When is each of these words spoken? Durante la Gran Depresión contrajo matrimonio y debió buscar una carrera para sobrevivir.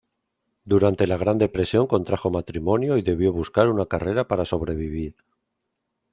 Durante 0.65 1.05
la 1.05 1.15
Gran 1.15 1.37
Depresión 1.37 1.85
contrajo 1.85 2.31
matrimonio 2.31 2.97
y 2.97 3.03
debió 3.03 3.31
buscar 3.31 3.69
una 3.69 3.85
carrera 3.85 4.27
para 4.27 4.45
sobrevivir. 4.45 5.13